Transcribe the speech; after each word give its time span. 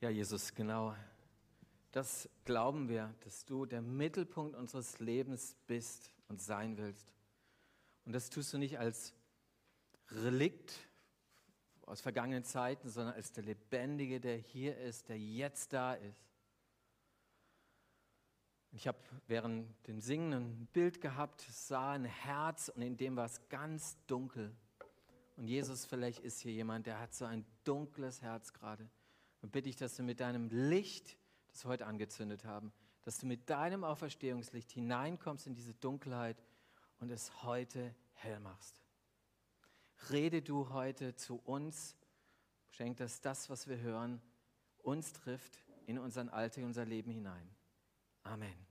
Ja, 0.00 0.10
Jesus, 0.10 0.54
genau. 0.54 0.94
Das 1.90 2.28
glauben 2.44 2.88
wir, 2.88 3.12
dass 3.24 3.44
du 3.44 3.66
der 3.66 3.82
Mittelpunkt 3.82 4.54
unseres 4.54 5.00
Lebens 5.00 5.56
bist 5.66 6.12
und 6.28 6.40
sein 6.40 6.76
willst. 6.76 7.12
Und 8.04 8.12
das 8.12 8.30
tust 8.30 8.52
du 8.52 8.58
nicht 8.58 8.78
als 8.78 9.12
Relikt 10.10 10.72
aus 11.82 12.00
vergangenen 12.00 12.44
Zeiten, 12.44 12.88
sondern 12.90 13.14
als 13.14 13.32
der 13.32 13.42
Lebendige, 13.42 14.20
der 14.20 14.36
hier 14.36 14.78
ist, 14.78 15.08
der 15.08 15.18
jetzt 15.18 15.72
da 15.72 15.94
ist. 15.94 16.30
Ich 18.70 18.86
habe 18.86 18.98
während 19.26 19.66
dem 19.88 20.00
Singen 20.00 20.32
ein 20.32 20.68
Bild 20.72 21.00
gehabt, 21.00 21.40
sah 21.50 21.92
ein 21.92 22.04
Herz 22.04 22.68
und 22.68 22.82
in 22.82 22.96
dem 22.96 23.16
war 23.16 23.26
es 23.26 23.40
ganz 23.48 23.96
dunkel. 24.06 24.54
Und 25.36 25.48
Jesus, 25.48 25.86
vielleicht 25.86 26.20
ist 26.20 26.38
hier 26.38 26.52
jemand, 26.52 26.86
der 26.86 27.00
hat 27.00 27.14
so 27.14 27.24
ein 27.24 27.44
dunkles 27.64 28.22
Herz 28.22 28.52
gerade. 28.52 28.88
Und 29.42 29.52
bitte 29.52 29.68
ich, 29.68 29.76
dass 29.76 29.94
du 29.96 30.02
mit 30.02 30.20
deinem 30.20 30.48
Licht, 30.48 31.16
das 31.48 31.64
wir 31.64 31.70
heute 31.70 31.86
angezündet 31.86 32.44
haben, 32.44 32.72
dass 33.02 33.18
du 33.18 33.26
mit 33.26 33.48
deinem 33.48 33.84
Auferstehungslicht 33.84 34.70
hineinkommst 34.72 35.46
in 35.46 35.54
diese 35.54 35.74
Dunkelheit 35.74 36.42
und 37.00 37.10
es 37.10 37.42
heute 37.42 37.94
hell 38.14 38.40
machst. 38.40 38.82
Rede 40.10 40.42
du 40.42 40.70
heute 40.70 41.14
zu 41.14 41.40
uns, 41.44 41.96
schenk, 42.70 42.98
dass 42.98 43.20
das, 43.20 43.50
was 43.50 43.68
wir 43.68 43.78
hören, 43.78 44.20
uns 44.82 45.12
trifft 45.12 45.64
in 45.86 45.98
unseren 45.98 46.28
Alltag, 46.28 46.64
unser 46.64 46.84
Leben 46.84 47.10
hinein. 47.10 47.48
Amen. 48.22 48.68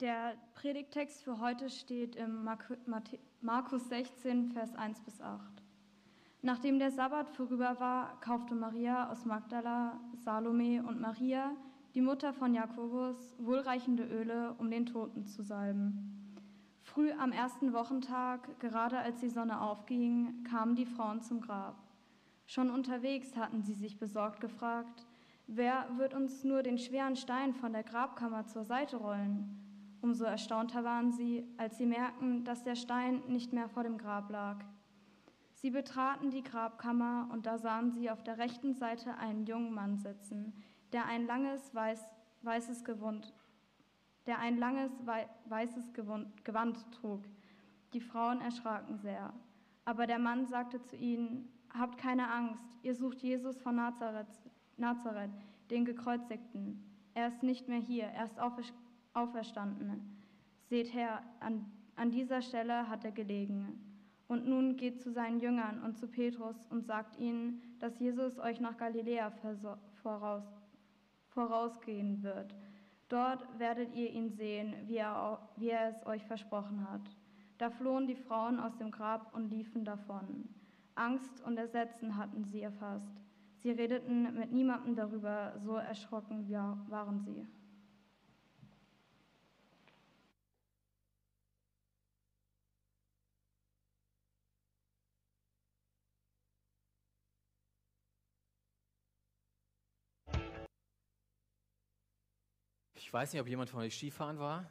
Der 0.00 0.36
Predigtext 0.52 1.22
für 1.22 1.40
heute 1.40 1.70
steht 1.70 2.16
im 2.16 2.44
Markus 3.46 3.88
16, 3.90 4.50
Vers 4.50 4.74
1 4.74 5.02
bis 5.02 5.20
8. 5.20 5.40
Nachdem 6.42 6.80
der 6.80 6.90
Sabbat 6.90 7.30
vorüber 7.30 7.78
war, 7.78 8.20
kaufte 8.20 8.56
Maria 8.56 9.08
aus 9.08 9.24
Magdala, 9.24 10.00
Salome 10.16 10.82
und 10.82 11.00
Maria, 11.00 11.52
die 11.94 12.00
Mutter 12.00 12.32
von 12.32 12.54
Jakobus, 12.54 13.36
wohlreichende 13.38 14.02
Öle, 14.02 14.56
um 14.58 14.68
den 14.68 14.84
Toten 14.84 15.28
zu 15.28 15.44
salben. 15.44 16.42
Früh 16.82 17.12
am 17.12 17.30
ersten 17.30 17.72
Wochentag, 17.72 18.58
gerade 18.58 18.98
als 18.98 19.20
die 19.20 19.30
Sonne 19.30 19.60
aufging, 19.60 20.42
kamen 20.42 20.74
die 20.74 20.84
Frauen 20.84 21.22
zum 21.22 21.40
Grab. 21.40 21.76
Schon 22.46 22.68
unterwegs 22.68 23.36
hatten 23.36 23.62
sie 23.62 23.74
sich 23.74 24.00
besorgt 24.00 24.40
gefragt, 24.40 25.06
wer 25.46 25.86
wird 25.98 26.14
uns 26.14 26.42
nur 26.42 26.64
den 26.64 26.78
schweren 26.78 27.14
Stein 27.14 27.54
von 27.54 27.72
der 27.72 27.84
Grabkammer 27.84 28.48
zur 28.48 28.64
Seite 28.64 28.96
rollen? 28.96 29.65
Umso 30.00 30.24
erstaunter 30.24 30.84
waren 30.84 31.12
sie, 31.12 31.44
als 31.56 31.78
sie 31.78 31.86
merkten, 31.86 32.44
dass 32.44 32.62
der 32.62 32.76
Stein 32.76 33.22
nicht 33.28 33.52
mehr 33.52 33.68
vor 33.68 33.82
dem 33.82 33.98
Grab 33.98 34.30
lag. 34.30 34.64
Sie 35.54 35.70
betraten 35.70 36.30
die 36.30 36.42
Grabkammer 36.42 37.28
und 37.32 37.46
da 37.46 37.58
sahen 37.58 37.90
sie 37.90 38.10
auf 38.10 38.22
der 38.22 38.38
rechten 38.38 38.74
Seite 38.74 39.16
einen 39.16 39.46
jungen 39.46 39.72
Mann 39.72 39.96
sitzen, 39.96 40.52
der 40.92 41.06
ein 41.06 41.26
langes 41.26 41.74
weiß, 41.74 42.06
weißes 42.42 42.84
Gewand, 42.84 43.34
der 44.26 44.38
ein 44.38 44.58
langes 44.58 44.92
weißes 45.46 45.92
Gewand 45.92 46.92
trug. 46.92 47.22
Die 47.94 48.00
Frauen 48.00 48.40
erschraken 48.40 48.98
sehr. 48.98 49.32
Aber 49.84 50.06
der 50.06 50.18
Mann 50.18 50.46
sagte 50.46 50.82
zu 50.82 50.96
ihnen, 50.96 51.48
Habt 51.78 51.98
keine 51.98 52.30
Angst, 52.30 52.62
ihr 52.82 52.94
sucht 52.94 53.20
Jesus 53.20 53.58
von 53.58 53.76
Nazareth, 53.76 54.40
Nazareth, 54.78 55.30
den 55.70 55.84
Gekreuzigten. 55.84 56.82
Er 57.12 57.28
ist 57.28 57.42
nicht 57.42 57.68
mehr 57.68 57.78
hier, 57.78 58.04
er 58.04 58.24
ist 58.24 58.38
auferstanden. 58.38 58.85
Seht 60.68 60.92
her, 60.92 61.22
an, 61.40 61.64
an 61.96 62.10
dieser 62.10 62.42
Stelle 62.42 62.88
hat 62.88 63.04
er 63.04 63.12
gelegen. 63.12 63.82
Und 64.28 64.46
nun 64.46 64.76
geht 64.76 65.00
zu 65.00 65.12
seinen 65.12 65.40
Jüngern 65.40 65.82
und 65.82 65.96
zu 65.96 66.08
Petrus 66.08 66.56
und 66.70 66.84
sagt 66.84 67.16
ihnen, 67.18 67.62
dass 67.78 67.98
Jesus 67.98 68.38
euch 68.38 68.60
nach 68.60 68.76
Galiläa 68.76 69.32
voraus, 70.02 70.44
vorausgehen 71.28 72.22
wird. 72.22 72.54
Dort 73.08 73.46
werdet 73.58 73.94
ihr 73.94 74.10
ihn 74.10 74.30
sehen, 74.30 74.74
wie 74.86 74.96
er, 74.96 75.48
wie 75.56 75.70
er 75.70 75.88
es 75.88 76.06
euch 76.06 76.24
versprochen 76.24 76.90
hat. 76.90 77.08
Da 77.58 77.70
flohen 77.70 78.06
die 78.06 78.16
Frauen 78.16 78.58
aus 78.58 78.76
dem 78.76 78.90
Grab 78.90 79.32
und 79.34 79.48
liefen 79.48 79.84
davon. 79.84 80.48
Angst 80.96 81.42
und 81.44 81.56
Ersetzen 81.56 82.16
hatten 82.16 82.44
sie 82.44 82.62
erfasst. 82.62 83.22
Sie 83.58 83.70
redeten 83.70 84.34
mit 84.38 84.52
niemandem 84.52 84.96
darüber, 84.96 85.54
so 85.64 85.76
erschrocken 85.76 86.48
waren 86.88 87.20
sie. 87.20 87.46
Ich 103.06 103.12
weiß 103.12 103.32
nicht, 103.32 103.40
ob 103.40 103.46
jemand 103.46 103.70
von 103.70 103.82
euch 103.82 103.94
Skifahren 103.94 104.40
war. 104.40 104.68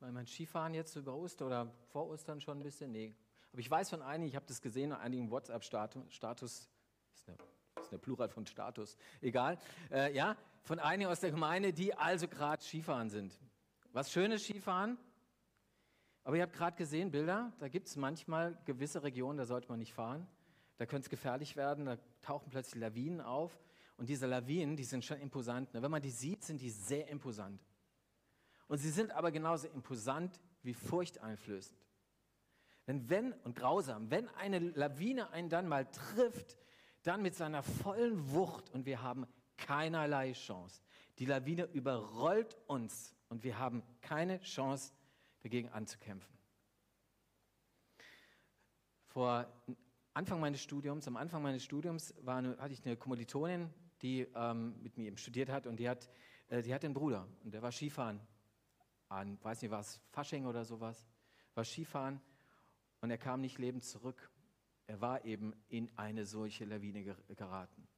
Weil 0.00 0.10
mein 0.10 0.26
Skifahren 0.26 0.74
jetzt 0.74 0.96
über 0.96 1.14
Ostern 1.14 1.46
oder 1.46 1.72
vor 1.92 2.08
Ostern 2.08 2.40
schon 2.40 2.58
ein 2.58 2.62
bisschen? 2.64 2.90
Nee. 2.90 3.14
Aber 3.52 3.60
ich 3.60 3.70
weiß 3.70 3.90
von 3.90 4.02
einigen, 4.02 4.28
ich 4.28 4.34
habe 4.34 4.44
das 4.44 4.60
gesehen, 4.60 4.92
einigen 4.92 5.30
WhatsApp-Status, 5.30 6.02
ist 6.04 7.28
eine, 7.28 7.38
ist 7.80 7.92
eine 7.92 7.98
Plural 8.00 8.28
von 8.28 8.44
Status, 8.44 8.96
egal, 9.20 9.56
äh, 9.92 10.12
ja, 10.12 10.36
von 10.62 10.80
einigen 10.80 11.08
aus 11.08 11.20
der 11.20 11.30
Gemeinde, 11.30 11.72
die 11.72 11.94
also 11.94 12.26
gerade 12.26 12.60
Skifahren 12.60 13.08
sind. 13.08 13.38
Was 13.92 14.10
schönes 14.10 14.42
Skifahren, 14.42 14.98
aber 16.24 16.38
ihr 16.38 16.42
habt 16.42 16.54
gerade 16.54 16.76
gesehen, 16.76 17.12
Bilder, 17.12 17.52
da 17.60 17.68
gibt 17.68 17.86
es 17.86 17.94
manchmal 17.94 18.58
gewisse 18.64 19.04
Regionen, 19.04 19.38
da 19.38 19.44
sollte 19.44 19.68
man 19.68 19.78
nicht 19.78 19.94
fahren. 19.94 20.26
Da 20.78 20.86
könnte 20.86 21.06
es 21.06 21.08
gefährlich 21.08 21.54
werden, 21.54 21.84
da 21.84 21.98
tauchen 22.20 22.50
plötzlich 22.50 22.82
Lawinen 22.82 23.20
auf. 23.20 23.56
Und 23.96 24.08
diese 24.08 24.26
Lawinen, 24.26 24.76
die 24.76 24.82
sind 24.82 25.04
schon 25.04 25.20
imposant. 25.20 25.72
Ne? 25.72 25.82
Wenn 25.82 25.90
man 25.92 26.02
die 26.02 26.10
sieht, 26.10 26.42
sind 26.42 26.60
die 26.60 26.70
sehr 26.70 27.06
imposant. 27.06 27.60
Und 28.68 28.78
sie 28.78 28.90
sind 28.90 29.12
aber 29.12 29.30
genauso 29.30 29.68
imposant 29.68 30.40
wie 30.62 30.74
furchteinflößend. 30.74 31.78
Denn 32.86 33.08
wenn, 33.08 33.32
und 33.44 33.56
grausam, 33.56 34.10
wenn 34.10 34.28
eine 34.30 34.58
Lawine 34.58 35.30
einen 35.30 35.48
dann 35.48 35.68
mal 35.68 35.86
trifft, 35.90 36.56
dann 37.02 37.22
mit 37.22 37.34
seiner 37.34 37.62
vollen 37.62 38.32
Wucht 38.32 38.70
und 38.70 38.86
wir 38.86 39.02
haben 39.02 39.26
keinerlei 39.56 40.32
Chance. 40.32 40.82
Die 41.18 41.24
Lawine 41.24 41.64
überrollt 41.64 42.56
uns 42.66 43.14
und 43.28 43.42
wir 43.44 43.58
haben 43.58 43.82
keine 44.00 44.40
Chance, 44.40 44.92
dagegen 45.40 45.68
anzukämpfen. 45.68 46.36
Vor 49.06 49.46
Anfang 50.14 50.40
meines 50.40 50.60
Studiums, 50.60 51.06
am 51.06 51.16
Anfang 51.16 51.42
meines 51.42 51.62
Studiums 51.62 52.14
war 52.22 52.42
hatte 52.58 52.72
ich 52.72 52.84
eine 52.84 52.96
Kommilitonin, 52.96 53.70
die 54.02 54.26
ähm, 54.34 54.74
mit 54.82 54.96
mir 54.96 55.06
eben 55.06 55.16
studiert 55.16 55.48
hat 55.48 55.66
und 55.66 55.78
die 55.78 55.88
hat, 55.88 56.08
äh, 56.48 56.62
die 56.62 56.74
hat 56.74 56.84
einen 56.84 56.94
Bruder 56.94 57.26
und 57.44 57.54
der 57.54 57.62
war 57.62 57.72
Skifahren 57.72 58.20
an, 59.08 59.38
weiß 59.42 59.62
nicht 59.62 59.70
was, 59.70 60.00
Fasching 60.10 60.46
oder 60.46 60.64
sowas, 60.64 61.06
war 61.54 61.64
Skifahren 61.64 62.20
und 63.00 63.10
er 63.10 63.18
kam 63.18 63.40
nicht 63.40 63.58
lebend 63.58 63.84
zurück. 63.84 64.30
Er 64.86 65.00
war 65.00 65.24
eben 65.24 65.52
in 65.68 65.90
eine 65.96 66.26
solche 66.26 66.64
Lawine 66.64 67.02
geraten. 67.34 67.88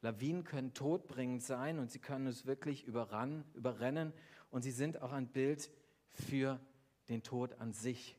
Lawinen 0.00 0.44
können 0.44 0.74
todbringend 0.74 1.42
sein 1.42 1.78
und 1.78 1.90
sie 1.90 1.98
können 1.98 2.26
uns 2.26 2.46
wirklich 2.46 2.84
überran, 2.84 3.44
überrennen 3.54 4.12
und 4.50 4.62
sie 4.62 4.70
sind 4.70 5.00
auch 5.00 5.12
ein 5.12 5.28
Bild 5.28 5.70
für 6.10 6.60
den 7.08 7.22
Tod 7.22 7.54
an 7.60 7.72
sich. 7.72 8.16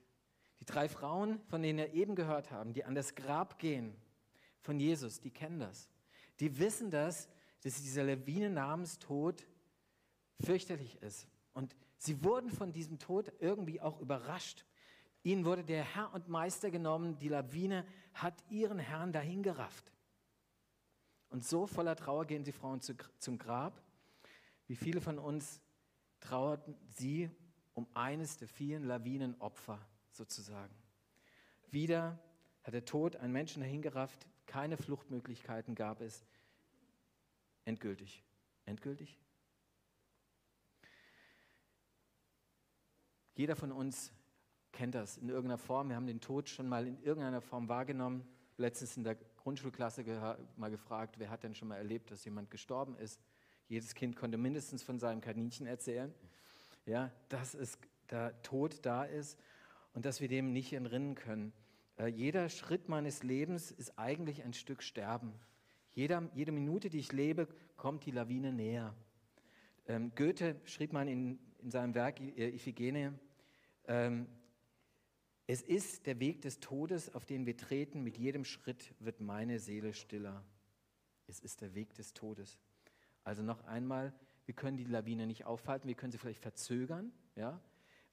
Die 0.60 0.66
drei 0.66 0.88
Frauen, 0.88 1.42
von 1.48 1.62
denen 1.62 1.80
wir 1.80 1.94
eben 1.94 2.16
gehört 2.16 2.52
haben, 2.52 2.74
die 2.74 2.86
an 2.86 2.96
das 2.96 3.16
Grab 3.16 3.60
gehen 3.60 3.96
von 4.62 4.80
Jesus, 4.80 5.20
die 5.20 5.32
kennen 5.32 5.60
das. 5.60 5.90
Die 6.40 6.58
wissen 6.58 6.90
das, 6.90 7.28
dass 7.64 7.82
dieser 7.82 8.04
Lawine 8.04 8.50
namens 8.50 8.98
Tod 9.00 9.46
fürchterlich 10.40 11.02
ist. 11.02 11.28
Und 11.54 11.76
sie 11.98 12.24
wurden 12.24 12.50
von 12.50 12.74
diesem 12.74 13.00
Tod 13.00 13.32
irgendwie 13.40 13.82
auch 13.82 14.00
überrascht. 14.00 14.66
Ihnen 15.24 15.46
wurde 15.46 15.64
der 15.64 15.84
Herr 15.84 16.14
und 16.14 16.28
Meister 16.28 16.70
genommen, 16.72 17.18
die 17.20 17.30
Lawine 17.30 17.86
hat 18.14 18.36
ihren 18.50 18.80
Herrn 18.80 19.14
dahingerafft. 19.14 19.92
Und 21.30 21.46
so 21.46 21.66
voller 21.66 21.96
Trauer 21.96 22.26
gehen 22.26 22.44
die 22.44 22.52
Frauen 22.52 22.82
zu, 22.82 22.96
zum 23.20 23.38
Grab. 23.38 23.82
Wie 24.68 24.76
viele 24.76 25.02
von 25.02 25.18
uns 25.18 25.62
trauerten 26.20 26.76
sie 26.90 27.30
um 27.74 27.88
eines 27.94 28.38
der 28.38 28.48
vielen 28.48 28.84
Lawinenopfer 28.84 29.80
sozusagen. 30.12 30.74
Wieder 31.70 32.20
hat 32.64 32.74
der 32.74 32.86
Tod 32.86 33.16
einen 33.16 33.34
Menschen 33.34 33.62
dahingerafft, 33.62 34.28
keine 34.46 34.78
Fluchtmöglichkeiten 34.78 35.76
gab 35.76 36.02
es. 36.02 36.24
Endgültig. 37.66 38.24
Endgültig? 38.66 39.18
Jeder 43.36 43.56
von 43.56 43.72
uns 43.72 44.12
kennt 44.72 44.96
das 44.96 45.18
in 45.18 45.30
irgendeiner 45.30 45.58
Form. 45.58 45.90
Wir 45.90 45.96
haben 45.96 46.08
den 46.08 46.22
Tod 46.22 46.50
schon 46.50 46.68
mal 46.68 46.88
in 46.88 47.02
irgendeiner 47.02 47.42
Form 47.42 47.68
wahrgenommen. 47.68 48.28
Letztens 48.58 48.96
in 48.98 49.04
der 49.04 49.16
Grundschulklasse 49.38 50.04
mal 50.56 50.70
gefragt, 50.70 51.16
wer 51.18 51.30
hat 51.30 51.44
denn 51.44 51.56
schon 51.56 51.68
mal 51.68 51.78
erlebt, 51.78 52.12
dass 52.12 52.26
jemand 52.26 52.52
gestorben 52.52 52.96
ist? 52.98 53.20
Jedes 53.68 53.96
Kind 53.96 54.16
konnte 54.16 54.38
mindestens 54.38 54.84
von 54.84 55.00
seinem 55.00 55.22
Kaninchen 55.22 55.66
erzählen. 55.66 56.14
Ja, 56.86 57.12
dass 57.30 57.56
es 57.56 57.80
der 58.12 58.40
Tod 58.44 58.86
da 58.86 59.04
ist 59.04 59.40
und 59.94 60.06
dass 60.06 60.22
wir 60.22 60.28
dem 60.28 60.54
nicht 60.54 60.74
entrinnen 60.74 61.16
können. 61.16 61.54
Äh, 61.98 62.08
jeder 62.08 62.50
Schritt 62.50 62.90
meines 62.90 63.24
Lebens 63.24 63.72
ist 63.72 63.98
eigentlich 63.98 64.44
ein 64.44 64.54
Stück 64.54 64.84
Sterben. 64.84 65.34
Jeder, 65.94 66.30
jede 66.34 66.52
Minute, 66.52 66.90
die 66.90 67.00
ich 67.00 67.12
lebe, 67.12 67.48
kommt 67.78 68.06
die 68.06 68.12
Lawine 68.12 68.52
näher. 68.52 68.94
Ähm, 69.88 70.12
Goethe 70.16 70.60
schrieb 70.66 70.94
mal 70.94 71.08
in, 71.08 71.40
in 71.64 71.72
seinem 71.72 71.96
Werk 71.96 72.20
äh, 72.20 72.50
Iphigenie, 72.50 73.12
ähm, 73.88 74.28
es 75.48 75.62
ist 75.62 76.06
der 76.06 76.20
Weg 76.20 76.42
des 76.42 76.60
Todes, 76.60 77.14
auf 77.14 77.26
den 77.26 77.46
wir 77.46 77.58
treten, 77.58 78.02
mit 78.02 78.18
jedem 78.18 78.46
Schritt 78.46 78.94
wird 79.00 79.20
meine 79.20 79.60
Seele 79.60 79.94
stiller. 79.94 80.44
Es 81.28 81.40
ist 81.40 81.62
der 81.62 81.74
Weg 81.74 81.94
des 81.96 82.14
Todes. 82.14 82.58
Also 83.24 83.44
noch 83.44 83.64
einmal, 83.66 84.14
wir 84.46 84.54
können 84.54 84.78
die 84.78 84.84
Lawine 84.84 85.28
nicht 85.28 85.46
aufhalten, 85.46 85.88
wir 85.88 85.96
können 85.96 86.12
sie 86.12 86.18
vielleicht 86.18 86.42
verzögern, 86.42 87.12
ja, 87.36 87.60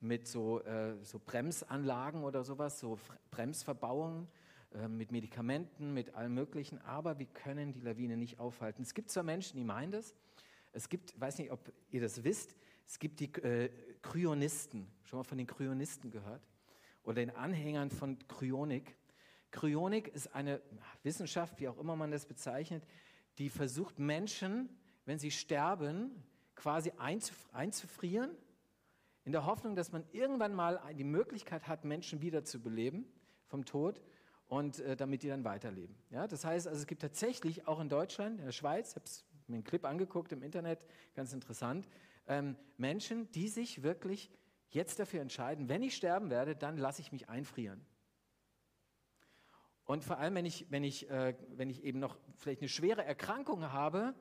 mit 0.00 0.26
so, 0.26 0.60
äh, 0.62 0.96
so 1.04 1.18
Bremsanlagen 1.18 2.24
oder 2.24 2.42
sowas, 2.42 2.80
so 2.80 2.98
Bremsverbauungen, 3.30 4.28
äh, 4.74 4.88
mit 4.88 5.12
Medikamenten, 5.12 5.92
mit 5.92 6.14
allem 6.14 6.34
Möglichen, 6.34 6.78
aber 6.78 7.18
wir 7.18 7.26
können 7.26 7.72
die 7.72 7.80
Lawine 7.80 8.16
nicht 8.16 8.38
aufhalten. 8.38 8.82
Es 8.82 8.94
gibt 8.94 9.10
zwar 9.10 9.24
Menschen, 9.24 9.56
die 9.56 9.64
meinen 9.64 9.92
das, 9.92 10.14
es 10.72 10.88
gibt, 10.88 11.12
ich 11.12 11.20
weiß 11.20 11.38
nicht, 11.38 11.50
ob 11.50 11.72
ihr 11.90 12.00
das 12.00 12.22
wisst, 12.22 12.54
es 12.90 12.98
gibt 12.98 13.20
die 13.20 13.32
äh, 13.34 13.70
Kryonisten, 14.02 14.90
schon 15.04 15.20
mal 15.20 15.24
von 15.24 15.38
den 15.38 15.46
Kryonisten 15.46 16.10
gehört, 16.10 16.42
oder 17.04 17.14
den 17.14 17.30
Anhängern 17.30 17.88
von 17.88 18.18
Kryonik. 18.26 18.96
Kryonik 19.52 20.08
ist 20.08 20.34
eine 20.34 20.60
Wissenschaft, 21.04 21.60
wie 21.60 21.68
auch 21.68 21.78
immer 21.78 21.94
man 21.94 22.10
das 22.10 22.26
bezeichnet, 22.26 22.82
die 23.38 23.48
versucht 23.48 24.00
Menschen, 24.00 24.68
wenn 25.04 25.20
sie 25.20 25.30
sterben, 25.30 26.10
quasi 26.56 26.92
einzufrieren 27.52 28.32
in 29.24 29.30
der 29.30 29.46
Hoffnung, 29.46 29.76
dass 29.76 29.92
man 29.92 30.04
irgendwann 30.10 30.52
mal 30.52 30.80
die 30.98 31.04
Möglichkeit 31.04 31.68
hat, 31.68 31.84
Menschen 31.84 32.20
wiederzubeleben 32.22 33.06
vom 33.46 33.64
Tod 33.64 34.00
und 34.48 34.80
äh, 34.80 34.96
damit 34.96 35.22
die 35.22 35.28
dann 35.28 35.44
weiterleben. 35.44 35.94
Ja, 36.10 36.26
das 36.26 36.44
heißt, 36.44 36.66
also 36.66 36.80
es 36.80 36.88
gibt 36.88 37.02
tatsächlich 37.02 37.68
auch 37.68 37.78
in 37.78 37.88
Deutschland, 37.88 38.40
in 38.40 38.46
der 38.46 38.52
Schweiz, 38.52 38.90
ich 38.90 38.96
habe 38.96 39.06
mir 39.46 39.54
einen 39.54 39.64
Clip 39.64 39.84
angeguckt 39.84 40.32
im 40.32 40.42
Internet, 40.42 40.84
ganz 41.14 41.32
interessant, 41.32 41.86
ähm, 42.30 42.56
Menschen, 42.76 43.30
die 43.32 43.48
sich 43.48 43.82
wirklich 43.82 44.30
jetzt 44.70 45.00
dafür 45.00 45.20
entscheiden, 45.20 45.68
wenn 45.68 45.82
ich 45.82 45.96
sterben 45.96 46.30
werde, 46.30 46.54
dann 46.54 46.78
lasse 46.78 47.02
ich 47.02 47.10
mich 47.10 47.28
einfrieren. 47.28 47.84
Und 49.84 50.04
vor 50.04 50.18
allem, 50.18 50.36
wenn 50.36 50.46
ich, 50.46 50.70
wenn 50.70 50.84
ich, 50.84 51.10
äh, 51.10 51.34
wenn 51.56 51.68
ich 51.68 51.82
eben 51.82 51.98
noch 51.98 52.16
vielleicht 52.36 52.60
eine 52.60 52.68
schwere 52.68 53.04
Erkrankung 53.04 53.72
habe, 53.72 54.14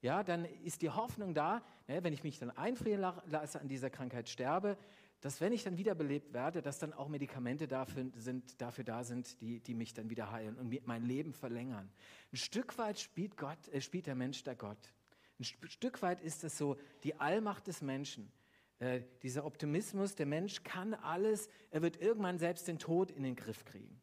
ja, 0.00 0.24
dann 0.24 0.44
ist 0.44 0.82
die 0.82 0.90
Hoffnung 0.90 1.32
da, 1.32 1.64
ne, 1.86 2.02
wenn 2.02 2.12
ich 2.12 2.24
mich 2.24 2.40
dann 2.40 2.50
einfrieren 2.50 3.00
lasse, 3.26 3.60
an 3.60 3.68
dieser 3.68 3.88
Krankheit 3.88 4.28
sterbe, 4.28 4.76
dass 5.20 5.40
wenn 5.40 5.52
ich 5.52 5.62
dann 5.62 5.78
wiederbelebt 5.78 6.34
werde, 6.34 6.60
dass 6.60 6.80
dann 6.80 6.92
auch 6.92 7.08
Medikamente 7.08 7.68
dafür, 7.68 8.10
sind, 8.16 8.60
dafür 8.60 8.84
da 8.84 9.04
sind, 9.04 9.40
die, 9.40 9.60
die 9.60 9.74
mich 9.74 9.94
dann 9.94 10.10
wieder 10.10 10.32
heilen 10.32 10.58
und 10.58 10.86
mein 10.86 11.04
Leben 11.04 11.32
verlängern. 11.32 11.90
Ein 12.32 12.36
Stück 12.36 12.76
weit 12.76 12.98
spielt, 12.98 13.36
Gott, 13.36 13.68
äh, 13.68 13.80
spielt 13.80 14.08
der 14.08 14.16
Mensch 14.16 14.42
der 14.42 14.56
Gott. 14.56 14.92
Ein 15.38 15.44
Stück 15.44 16.02
weit 16.02 16.20
ist 16.20 16.44
es 16.44 16.56
so 16.56 16.76
die 17.02 17.18
Allmacht 17.18 17.66
des 17.66 17.82
Menschen. 17.82 18.30
Äh, 18.78 19.02
dieser 19.22 19.44
Optimismus, 19.44 20.14
der 20.14 20.26
Mensch 20.26 20.62
kann 20.62 20.94
alles, 20.94 21.48
er 21.70 21.82
wird 21.82 22.00
irgendwann 22.00 22.38
selbst 22.38 22.68
den 22.68 22.78
Tod 22.78 23.10
in 23.10 23.22
den 23.22 23.36
Griff 23.36 23.64
kriegen. 23.64 24.00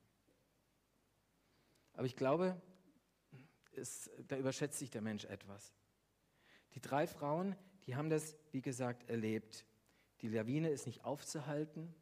Aber 1.93 2.05
ich 2.05 2.15
glaube, 2.15 2.61
es, 3.75 4.09
da 4.27 4.37
überschätzt 4.37 4.79
sich 4.79 4.89
der 4.89 5.01
Mensch 5.01 5.25
etwas. 5.25 5.73
Die 6.73 6.81
drei 6.81 7.07
Frauen, 7.07 7.55
die 7.85 7.95
haben 7.95 8.09
das, 8.09 8.35
wie 8.51 8.61
gesagt, 8.61 9.09
erlebt. 9.09 9.65
Die 10.21 10.29
Lawine 10.29 10.69
ist 10.69 10.85
nicht 10.85 11.03
aufzuhalten. 11.03 11.93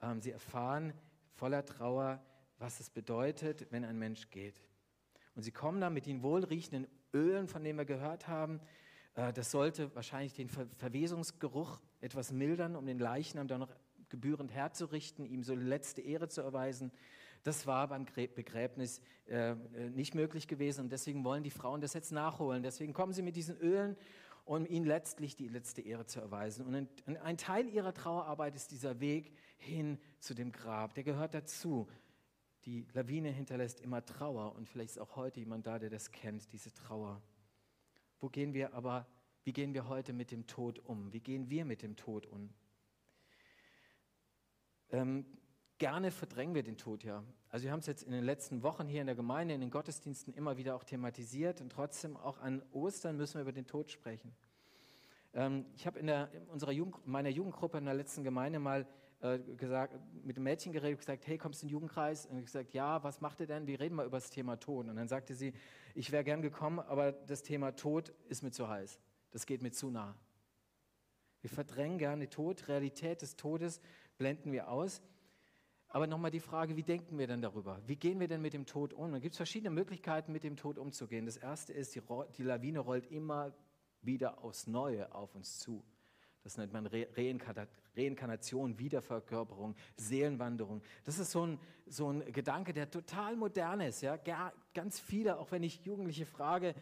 Ähm, 0.00 0.20
sie 0.20 0.30
erfahren 0.30 0.94
voller 1.34 1.64
Trauer, 1.64 2.24
was 2.58 2.80
es 2.80 2.90
bedeutet, 2.90 3.70
wenn 3.70 3.84
ein 3.84 3.98
Mensch 3.98 4.30
geht. 4.30 4.60
Und 5.38 5.44
sie 5.44 5.52
kommen 5.52 5.80
dann 5.80 5.94
mit 5.94 6.06
den 6.06 6.24
wohlriechenden 6.24 6.88
Ölen, 7.14 7.46
von 7.46 7.62
denen 7.62 7.78
wir 7.78 7.84
gehört 7.84 8.26
haben. 8.26 8.60
Äh, 9.14 9.32
das 9.32 9.52
sollte 9.52 9.94
wahrscheinlich 9.94 10.32
den 10.32 10.48
Ver 10.48 10.66
Verwesungsgeruch 10.78 11.80
etwas 12.00 12.32
mildern, 12.32 12.74
um 12.74 12.84
den 12.86 12.98
Leichnam 12.98 13.46
dann 13.46 13.60
noch 13.60 13.72
gebührend 14.08 14.50
herzurichten, 14.50 15.24
ihm 15.24 15.44
so 15.44 15.54
letzte 15.54 16.00
Ehre 16.00 16.26
zu 16.28 16.40
erweisen. 16.40 16.90
Das 17.44 17.68
war 17.68 17.86
beim 17.86 18.04
Begräbnis 18.04 19.00
äh, 19.28 19.52
äh, 19.52 19.56
nicht 19.90 20.16
möglich 20.16 20.48
gewesen 20.48 20.80
und 20.80 20.90
deswegen 20.90 21.22
wollen 21.22 21.44
die 21.44 21.50
Frauen 21.50 21.80
das 21.80 21.94
jetzt 21.94 22.10
nachholen. 22.10 22.64
Deswegen 22.64 22.92
kommen 22.92 23.12
sie 23.12 23.22
mit 23.22 23.36
diesen 23.36 23.56
Ölen, 23.58 23.96
um 24.44 24.66
ihnen 24.66 24.86
letztlich 24.86 25.36
die 25.36 25.46
letzte 25.46 25.82
Ehre 25.82 26.06
zu 26.06 26.18
erweisen. 26.18 26.66
Und 26.66 26.88
ein 27.22 27.36
Teil 27.36 27.68
ihrer 27.68 27.94
Trauerarbeit 27.94 28.56
ist 28.56 28.72
dieser 28.72 28.98
Weg 28.98 29.32
hin 29.56 30.00
zu 30.18 30.34
dem 30.34 30.50
Grab. 30.50 30.94
Der 30.94 31.04
gehört 31.04 31.32
dazu. 31.32 31.86
Die 32.68 32.86
Lawine 32.92 33.30
hinterlässt 33.30 33.80
immer 33.80 34.04
Trauer 34.04 34.54
und 34.54 34.68
vielleicht 34.68 34.90
ist 34.90 34.98
auch 34.98 35.16
heute 35.16 35.40
jemand 35.40 35.66
da, 35.66 35.78
der 35.78 35.88
das 35.88 36.12
kennt, 36.12 36.52
diese 36.52 36.70
Trauer. 36.74 37.22
Wo 38.20 38.28
gehen 38.28 38.52
wir 38.52 38.74
aber, 38.74 39.06
wie 39.42 39.54
gehen 39.54 39.72
wir 39.72 39.88
heute 39.88 40.12
mit 40.12 40.30
dem 40.30 40.46
Tod 40.46 40.78
um? 40.80 41.10
Wie 41.14 41.20
gehen 41.20 41.48
wir 41.48 41.64
mit 41.64 41.80
dem 41.80 41.96
Tod 41.96 42.26
um? 42.26 42.50
Ähm, 44.90 45.24
gerne 45.78 46.10
verdrängen 46.10 46.54
wir 46.54 46.62
den 46.62 46.76
Tod 46.76 47.04
ja. 47.04 47.24
Also 47.48 47.64
wir 47.64 47.72
haben 47.72 47.80
es 47.80 47.86
jetzt 47.86 48.02
in 48.02 48.12
den 48.12 48.24
letzten 48.24 48.62
Wochen 48.62 48.86
hier 48.86 49.00
in 49.00 49.06
der 49.06 49.16
Gemeinde, 49.16 49.54
in 49.54 49.62
den 49.62 49.70
Gottesdiensten 49.70 50.34
immer 50.34 50.58
wieder 50.58 50.76
auch 50.76 50.84
thematisiert 50.84 51.62
und 51.62 51.72
trotzdem 51.72 52.18
auch 52.18 52.36
an 52.36 52.62
Ostern 52.72 53.16
müssen 53.16 53.36
wir 53.36 53.42
über 53.42 53.52
den 53.52 53.66
Tod 53.66 53.90
sprechen. 53.90 54.36
Ähm, 55.32 55.64
ich 55.74 55.86
habe 55.86 55.98
in, 55.98 56.06
der, 56.06 56.30
in 56.32 56.46
unserer 56.48 56.72
Jugend, 56.72 57.06
meiner 57.06 57.30
Jugendgruppe 57.30 57.78
in 57.78 57.86
der 57.86 57.94
letzten 57.94 58.24
Gemeinde 58.24 58.58
mal 58.58 58.86
äh, 59.20 59.38
gesagt, 59.38 59.98
mit 60.24 60.36
dem 60.36 60.44
Mädchen 60.44 60.72
geredet 60.72 60.96
und 60.96 61.00
gesagt, 61.00 61.26
hey, 61.26 61.38
kommst 61.38 61.62
du 61.62 61.66
in 61.66 61.68
den 61.68 61.72
Jugendkreis? 61.72 62.26
Und 62.26 62.38
ich 62.38 62.46
gesagt, 62.46 62.72
ja, 62.72 63.02
was 63.02 63.20
macht 63.20 63.40
ihr 63.40 63.46
denn? 63.46 63.66
Wir 63.66 63.80
reden 63.80 63.96
mal 63.96 64.06
über 64.06 64.18
das 64.18 64.30
Thema 64.30 64.56
Tod. 64.56 64.88
Und 64.88 64.96
dann 64.96 65.08
sagte 65.08 65.34
sie, 65.34 65.52
ich 65.94 66.12
wäre 66.12 66.24
gern 66.24 66.42
gekommen, 66.42 66.80
aber 66.80 67.12
das 67.12 67.42
Thema 67.42 67.74
Tod 67.74 68.12
ist 68.28 68.42
mir 68.42 68.50
zu 68.50 68.68
heiß. 68.68 69.00
Das 69.30 69.46
geht 69.46 69.62
mir 69.62 69.72
zu 69.72 69.90
nah. 69.90 70.14
Wir 71.40 71.50
verdrängen 71.50 71.98
gerne 71.98 72.28
Tod, 72.28 72.68
Realität 72.68 73.22
des 73.22 73.36
Todes 73.36 73.80
blenden 74.18 74.52
wir 74.52 74.68
aus. 74.68 75.00
Aber 75.90 76.06
nochmal 76.06 76.30
die 76.30 76.40
Frage, 76.40 76.76
wie 76.76 76.82
denken 76.82 77.18
wir 77.18 77.26
denn 77.26 77.40
darüber? 77.40 77.80
Wie 77.86 77.96
gehen 77.96 78.20
wir 78.20 78.28
denn 78.28 78.42
mit 78.42 78.52
dem 78.52 78.66
Tod 78.66 78.92
um? 78.92 79.10
Da 79.12 79.18
gibt 79.20 79.32
es 79.32 79.38
verschiedene 79.38 79.70
Möglichkeiten, 79.70 80.32
mit 80.32 80.44
dem 80.44 80.56
Tod 80.56 80.76
umzugehen. 80.76 81.24
Das 81.24 81.38
erste 81.38 81.72
ist, 81.72 81.94
die, 81.94 82.02
die, 82.36 82.42
Lawine 82.42 82.80
rollt 82.80 83.06
immer 83.06 83.54
wieder 84.02 84.44
aufs 84.44 84.66
Neue 84.66 85.14
auf 85.14 85.34
uns 85.34 85.58
zu. 85.58 85.82
Das 86.48 86.56
nennt 86.56 86.72
man 86.72 86.86
Re 86.86 87.06
Reinkarnation, 87.94 88.78
Wiederverkörperung, 88.78 89.74
Seelenwanderung. 89.98 90.80
Das 91.04 91.18
ist 91.18 91.30
so 91.30 91.46
ein, 91.46 91.60
so 91.86 92.10
ein 92.10 92.32
Gedanke, 92.32 92.72
der 92.72 92.90
total 92.90 93.36
modern 93.36 93.82
ist. 93.82 94.00
Ja? 94.00 94.16
Ganz 94.72 94.98
viele, 94.98 95.38
auch 95.38 95.52
wenn 95.52 95.62
ich 95.62 95.84
Jugendliche 95.84 96.24
frage, 96.24 96.74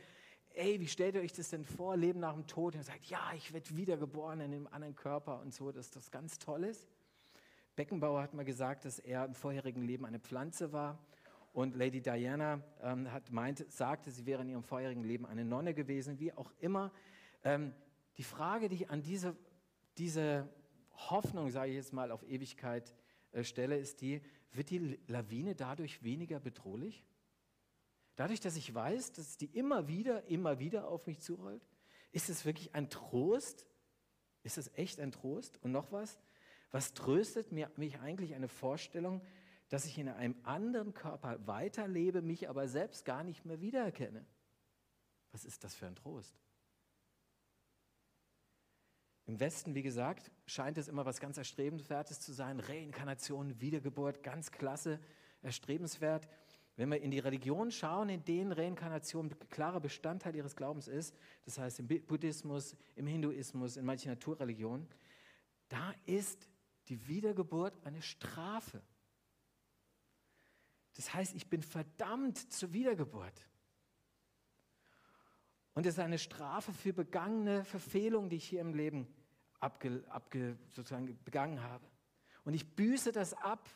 ey, 0.54 0.78
wie 0.78 0.86
stellt 0.86 1.16
ihr 1.16 1.20
euch 1.20 1.32
das 1.32 1.50
denn 1.50 1.64
vor, 1.64 1.96
Leben 1.96 2.20
nach 2.20 2.34
dem 2.34 2.46
Tod? 2.46 2.76
Und 2.76 2.84
sagt, 2.84 3.06
ja, 3.06 3.32
ich 3.34 3.52
werde 3.52 3.76
wiedergeboren 3.76 4.40
in 4.40 4.52
einem 4.52 4.68
anderen 4.68 4.94
Körper 4.94 5.40
und 5.40 5.52
so, 5.52 5.72
dass 5.72 5.90
das 5.90 6.12
ganz 6.12 6.38
toll 6.38 6.62
ist. 6.62 6.86
Beckenbauer 7.74 8.22
hat 8.22 8.34
mal 8.34 8.44
gesagt, 8.44 8.84
dass 8.84 9.00
er 9.00 9.24
im 9.24 9.34
vorherigen 9.34 9.82
Leben 9.82 10.06
eine 10.06 10.20
Pflanze 10.20 10.72
war. 10.72 10.96
Und 11.52 11.74
Lady 11.74 12.00
Diana 12.00 12.60
ähm, 12.82 13.10
hat 13.10 13.32
meint, 13.32 13.68
sagte, 13.72 14.12
sie 14.12 14.26
wäre 14.26 14.42
in 14.42 14.48
ihrem 14.48 14.62
vorherigen 14.62 15.02
Leben 15.02 15.26
eine 15.26 15.44
Nonne 15.44 15.74
gewesen, 15.74 16.20
wie 16.20 16.32
auch 16.32 16.52
immer. 16.60 16.92
Ähm, 17.42 17.74
die 18.18 18.22
Frage, 18.22 18.68
die 18.68 18.76
ich 18.76 18.90
an 18.90 19.02
diese, 19.02 19.36
diese 19.98 20.48
Hoffnung, 20.92 21.50
sage 21.50 21.70
ich 21.70 21.76
jetzt 21.76 21.92
mal, 21.92 22.10
auf 22.10 22.22
Ewigkeit 22.22 22.94
äh, 23.32 23.44
stelle, 23.44 23.76
ist 23.76 24.00
die, 24.00 24.22
wird 24.52 24.70
die 24.70 24.98
Lawine 25.06 25.54
dadurch 25.54 26.02
weniger 26.02 26.40
bedrohlich? 26.40 27.04
Dadurch, 28.16 28.40
dass 28.40 28.56
ich 28.56 28.74
weiß, 28.74 29.12
dass 29.12 29.36
die 29.36 29.46
immer 29.46 29.88
wieder, 29.88 30.24
immer 30.24 30.58
wieder 30.58 30.88
auf 30.88 31.06
mich 31.06 31.20
zurollt? 31.20 31.62
Ist 32.12 32.30
es 32.30 32.46
wirklich 32.46 32.74
ein 32.74 32.88
Trost? 32.88 33.66
Ist 34.42 34.56
es 34.56 34.70
echt 34.74 35.00
ein 35.00 35.12
Trost? 35.12 35.62
Und 35.62 35.72
noch 35.72 35.92
was? 35.92 36.18
Was 36.70 36.94
tröstet 36.94 37.52
mich 37.52 38.00
eigentlich 38.00 38.34
eine 38.34 38.48
Vorstellung, 38.48 39.22
dass 39.68 39.84
ich 39.84 39.98
in 39.98 40.08
einem 40.08 40.36
anderen 40.44 40.94
Körper 40.94 41.46
weiterlebe, 41.46 42.22
mich 42.22 42.48
aber 42.48 42.68
selbst 42.68 43.04
gar 43.04 43.22
nicht 43.22 43.44
mehr 43.44 43.60
wiedererkenne? 43.60 44.24
Was 45.32 45.44
ist 45.44 45.64
das 45.64 45.74
für 45.74 45.86
ein 45.86 45.96
Trost? 45.96 46.34
Im 49.26 49.40
Westen, 49.40 49.74
wie 49.74 49.82
gesagt, 49.82 50.30
scheint 50.46 50.78
es 50.78 50.86
immer 50.86 51.04
was 51.04 51.20
ganz 51.20 51.36
Erstrebenswertes 51.36 52.20
zu 52.20 52.32
sein. 52.32 52.60
Reinkarnation, 52.60 53.60
Wiedergeburt, 53.60 54.22
ganz 54.22 54.52
klasse, 54.52 55.00
erstrebenswert. 55.42 56.28
Wenn 56.76 56.90
wir 56.90 57.00
in 57.00 57.10
die 57.10 57.18
Religion 57.18 57.70
schauen, 57.72 58.08
in 58.08 58.24
denen 58.24 58.52
Reinkarnation 58.52 59.26
ein 59.26 59.48
klarer 59.48 59.80
Bestandteil 59.80 60.36
ihres 60.36 60.54
Glaubens 60.54 60.86
ist, 60.86 61.16
das 61.44 61.58
heißt 61.58 61.80
im 61.80 61.88
Buddhismus, 61.88 62.76
im 62.94 63.06
Hinduismus, 63.06 63.76
in 63.76 63.84
manchen 63.84 64.10
Naturreligionen, 64.10 64.86
da 65.68 65.92
ist 66.04 66.48
die 66.88 67.08
Wiedergeburt 67.08 67.74
eine 67.84 68.02
Strafe. 68.02 68.80
Das 70.94 71.12
heißt, 71.12 71.34
ich 71.34 71.48
bin 71.48 71.62
verdammt 71.62 72.52
zur 72.52 72.72
Wiedergeburt. 72.72 73.48
Und 75.76 75.84
es 75.84 75.98
ist 75.98 76.00
eine 76.00 76.18
Strafe 76.18 76.72
für 76.72 76.94
begangene 76.94 77.62
Verfehlungen, 77.62 78.30
die 78.30 78.36
ich 78.36 78.48
hier 78.48 78.62
im 78.62 78.72
Leben 78.72 79.06
abge, 79.60 80.02
abge, 80.08 80.56
sozusagen 80.72 81.18
begangen 81.22 81.62
habe. 81.62 81.84
Und 82.44 82.54
ich 82.54 82.74
büße 82.74 83.12
das 83.12 83.34
ab. 83.34 83.68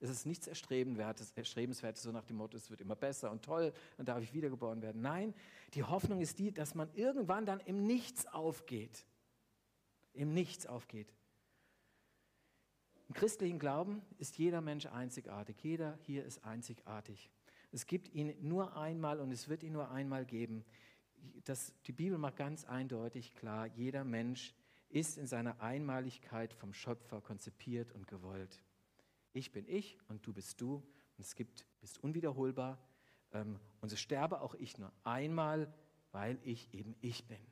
Es 0.00 0.10
ist 0.10 0.26
nichts 0.26 0.46
Erstrebenswertes, 0.46 1.32
Erstrebenswertes, 1.32 2.02
so 2.02 2.12
nach 2.12 2.26
dem 2.26 2.36
Motto, 2.36 2.58
es 2.58 2.68
wird 2.68 2.82
immer 2.82 2.94
besser 2.94 3.30
und 3.30 3.42
toll, 3.42 3.72
dann 3.96 4.04
darf 4.04 4.22
ich 4.22 4.34
wiedergeboren 4.34 4.82
werden. 4.82 5.00
Nein, 5.00 5.32
die 5.72 5.82
Hoffnung 5.82 6.20
ist 6.20 6.38
die, 6.38 6.52
dass 6.52 6.74
man 6.74 6.90
irgendwann 6.92 7.46
dann 7.46 7.60
im 7.60 7.86
Nichts 7.86 8.26
aufgeht. 8.26 9.06
Im 10.12 10.34
Nichts 10.34 10.66
aufgeht. 10.66 11.10
Im 13.08 13.14
christlichen 13.14 13.58
Glauben 13.58 14.02
ist 14.18 14.36
jeder 14.36 14.60
Mensch 14.60 14.84
einzigartig. 14.84 15.56
Jeder 15.62 15.98
hier 16.02 16.26
ist 16.26 16.44
einzigartig. 16.44 17.30
Es 17.72 17.86
gibt 17.86 18.12
ihn 18.12 18.34
nur 18.46 18.76
einmal 18.76 19.20
und 19.20 19.32
es 19.32 19.48
wird 19.48 19.62
ihn 19.62 19.72
nur 19.72 19.90
einmal 19.90 20.26
geben. 20.26 20.66
Das, 21.44 21.72
die 21.86 21.92
Bibel 21.92 22.18
macht 22.18 22.36
ganz 22.36 22.64
eindeutig 22.64 23.34
klar, 23.34 23.66
jeder 23.66 24.04
Mensch 24.04 24.54
ist 24.88 25.18
in 25.18 25.26
seiner 25.26 25.60
Einmaligkeit 25.60 26.54
vom 26.54 26.72
Schöpfer 26.72 27.20
konzipiert 27.20 27.92
und 27.92 28.06
gewollt. 28.06 28.62
Ich 29.32 29.50
bin 29.50 29.66
ich 29.68 29.98
und 30.08 30.26
du 30.26 30.32
bist 30.32 30.60
du 30.60 30.76
und 30.76 31.24
es 31.24 31.34
gibt, 31.34 31.66
bist 31.80 31.98
unwiederholbar 32.02 32.78
ähm, 33.32 33.58
und 33.80 33.88
so 33.88 33.96
sterbe 33.96 34.40
auch 34.40 34.54
ich 34.54 34.78
nur 34.78 34.92
einmal, 35.02 35.72
weil 36.12 36.38
ich 36.44 36.72
eben 36.72 36.94
ich 37.00 37.26
bin. 37.26 37.44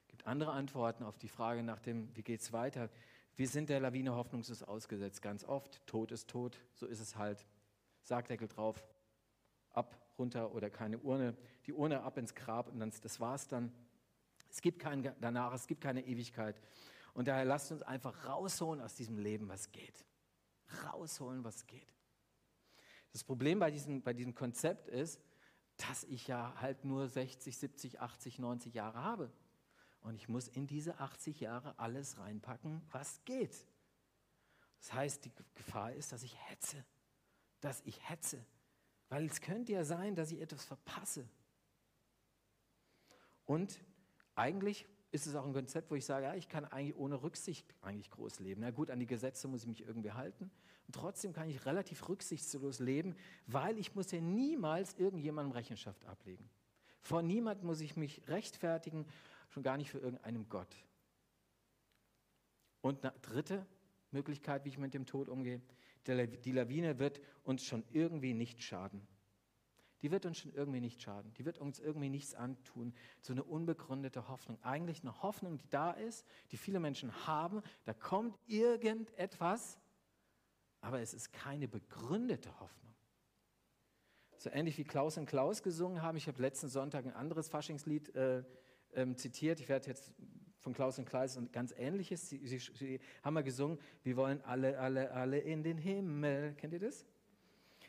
Es 0.00 0.08
gibt 0.08 0.26
andere 0.26 0.52
Antworten 0.52 1.04
auf 1.04 1.18
die 1.18 1.28
Frage 1.28 1.62
nach 1.62 1.80
dem, 1.80 2.14
wie 2.16 2.22
geht 2.22 2.40
es 2.40 2.52
weiter. 2.52 2.88
Wir 3.36 3.48
sind 3.48 3.68
der 3.68 3.80
Lawine 3.80 4.14
hoffnungslos 4.14 4.62
ausgesetzt, 4.62 5.20
ganz 5.20 5.44
oft. 5.44 5.86
Tod 5.86 6.10
ist 6.10 6.30
tot, 6.30 6.58
so 6.72 6.86
ist 6.86 7.00
es 7.00 7.16
halt. 7.16 7.46
Sargdeckel 8.02 8.48
drauf, 8.48 8.88
ab, 9.70 10.00
runter 10.18 10.52
oder 10.52 10.70
keine 10.70 10.98
Urne. 10.98 11.36
Die 11.66 11.72
Urne 11.72 12.02
ab 12.02 12.18
ins 12.18 12.34
Grab 12.34 12.68
und 12.68 12.80
dann, 12.80 12.92
das 13.02 13.20
war's 13.20 13.48
dann. 13.48 13.72
Es 14.50 14.60
gibt 14.60 14.78
keinen 14.78 15.14
danach, 15.20 15.52
es 15.52 15.66
gibt 15.66 15.80
keine 15.80 16.04
Ewigkeit. 16.06 16.60
Und 17.14 17.28
daher 17.28 17.44
lasst 17.44 17.72
uns 17.72 17.82
einfach 17.82 18.26
rausholen 18.26 18.80
aus 18.80 18.94
diesem 18.94 19.18
Leben, 19.18 19.48
was 19.48 19.70
geht. 19.72 20.04
Rausholen, 20.84 21.44
was 21.44 21.66
geht. 21.66 21.94
Das 23.12 23.24
Problem 23.24 23.58
bei 23.58 23.70
diesem, 23.70 24.02
bei 24.02 24.12
diesem 24.12 24.34
Konzept 24.34 24.88
ist, 24.88 25.20
dass 25.76 26.04
ich 26.04 26.26
ja 26.26 26.54
halt 26.60 26.84
nur 26.84 27.08
60, 27.08 27.56
70, 27.56 28.00
80, 28.00 28.38
90 28.38 28.74
Jahre 28.74 29.02
habe. 29.02 29.32
Und 30.00 30.14
ich 30.14 30.28
muss 30.28 30.48
in 30.48 30.66
diese 30.66 31.00
80 31.00 31.40
Jahre 31.40 31.78
alles 31.78 32.18
reinpacken, 32.18 32.82
was 32.90 33.24
geht. 33.24 33.66
Das 34.80 34.92
heißt, 34.92 35.24
die 35.24 35.32
Gefahr 35.54 35.92
ist, 35.92 36.12
dass 36.12 36.22
ich 36.22 36.36
hetze. 36.48 36.84
Dass 37.60 37.82
ich 37.84 38.08
hetze. 38.08 38.44
Weil 39.08 39.26
es 39.26 39.40
könnte 39.40 39.72
ja 39.72 39.84
sein, 39.84 40.14
dass 40.14 40.32
ich 40.32 40.40
etwas 40.40 40.64
verpasse. 40.64 41.28
Und 43.44 43.78
eigentlich 44.34 44.86
ist 45.12 45.26
es 45.26 45.34
auch 45.34 45.46
ein 45.46 45.52
Konzept, 45.52 45.90
wo 45.90 45.94
ich 45.94 46.04
sage, 46.04 46.26
ja, 46.26 46.34
ich 46.34 46.48
kann 46.48 46.64
eigentlich 46.64 46.96
ohne 46.96 47.22
Rücksicht 47.22 47.74
eigentlich 47.80 48.10
groß 48.10 48.40
leben. 48.40 48.60
Na 48.60 48.70
gut, 48.70 48.90
an 48.90 48.98
die 48.98 49.06
Gesetze 49.06 49.48
muss 49.48 49.62
ich 49.62 49.68
mich 49.68 49.86
irgendwie 49.86 50.12
halten. 50.12 50.50
Und 50.86 50.94
trotzdem 50.94 51.32
kann 51.32 51.48
ich 51.48 51.64
relativ 51.64 52.08
rücksichtslos 52.08 52.80
leben, 52.80 53.16
weil 53.46 53.78
ich 53.78 53.94
muss 53.94 54.10
ja 54.10 54.20
niemals 54.20 54.94
irgendjemandem 54.94 55.52
Rechenschaft 55.52 56.04
ablegen. 56.04 56.48
Vor 57.00 57.22
niemand 57.22 57.62
muss 57.62 57.80
ich 57.80 57.96
mich 57.96 58.26
rechtfertigen 58.28 59.06
schon 59.48 59.62
gar 59.62 59.76
nicht 59.76 59.90
für 59.90 59.98
irgendeinem 59.98 60.48
Gott. 60.48 60.76
Und 62.80 63.04
eine 63.04 63.14
dritte 63.22 63.64
Möglichkeit, 64.10 64.64
wie 64.64 64.70
ich 64.70 64.78
mit 64.78 64.92
dem 64.92 65.06
Tod 65.06 65.28
umgehe, 65.28 65.60
die 66.06 66.52
Lawine 66.52 66.98
wird 66.98 67.20
uns 67.44 67.64
schon 67.64 67.84
irgendwie 67.92 68.34
nicht 68.34 68.62
schaden. 68.62 69.06
Die 70.02 70.10
wird 70.10 70.26
uns 70.26 70.38
schon 70.38 70.52
irgendwie 70.52 70.80
nicht 70.80 71.02
schaden. 71.02 71.32
Die 71.34 71.44
wird 71.44 71.58
uns 71.58 71.78
irgendwie 71.78 72.10
nichts 72.10 72.34
antun. 72.34 72.94
So 73.22 73.32
eine 73.32 73.42
unbegründete 73.42 74.28
Hoffnung. 74.28 74.62
Eigentlich 74.62 75.02
eine 75.02 75.22
Hoffnung, 75.22 75.58
die 75.58 75.68
da 75.70 75.90
ist, 75.90 76.26
die 76.52 76.58
viele 76.58 76.80
Menschen 76.80 77.26
haben. 77.26 77.62
Da 77.84 77.94
kommt 77.94 78.38
irgendetwas, 78.46 79.78
aber 80.80 81.00
es 81.00 81.14
ist 81.14 81.32
keine 81.32 81.66
begründete 81.66 82.60
Hoffnung. 82.60 82.94
So 84.36 84.50
ähnlich 84.50 84.76
wie 84.76 84.84
Klaus 84.84 85.16
und 85.16 85.26
Klaus 85.26 85.62
gesungen 85.62 86.02
haben. 86.02 86.18
Ich 86.18 86.28
habe 86.28 86.42
letzten 86.42 86.68
Sonntag 86.68 87.06
ein 87.06 87.14
anderes 87.14 87.48
Faschingslied 87.48 88.14
äh, 88.14 88.44
ähm, 88.94 89.16
zitiert. 89.16 89.60
Ich 89.60 89.68
werde 89.68 89.88
jetzt 89.88 90.12
von 90.66 90.74
Klaus 90.74 90.98
und 90.98 91.04
Kleis 91.04 91.36
und 91.36 91.52
ganz 91.52 91.72
ähnliches. 91.78 92.28
Sie, 92.28 92.44
sie, 92.44 92.58
sie 92.58 92.98
haben 93.22 93.34
mal 93.34 93.44
gesungen, 93.44 93.78
wir 94.02 94.16
wollen 94.16 94.40
alle, 94.44 94.76
alle, 94.80 95.12
alle 95.12 95.38
in 95.38 95.62
den 95.62 95.78
Himmel. 95.78 96.54
Kennt 96.54 96.72
ihr 96.72 96.80
das? 96.80 97.06